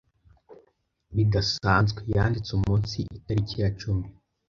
bidasanzwe.yanditse 1.15 2.51
umunsi 2.57 2.97
itariki 3.17 3.55
ya 3.63 3.69
cumi. 3.79 4.05